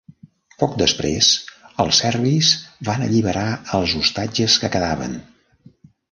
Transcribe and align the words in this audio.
Poc 0.61 0.71
després, 0.81 1.27
els 1.83 1.99
serbis 2.03 2.49
van 2.89 3.05
alliberar 3.07 3.43
els 3.81 3.93
ostatges 3.99 4.55
que 4.63 4.71
quedaven. 4.77 5.13